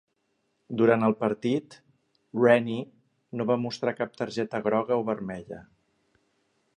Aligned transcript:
Durant 0.81 1.03
el 1.07 1.13
partit, 1.23 1.75
Rennie 2.45 3.37
no 3.41 3.47
va 3.53 3.59
mostrar 3.67 3.95
cap 4.01 4.19
targeta 4.23 4.65
groga 4.69 5.01
o 5.03 5.07
vermella. 5.11 5.61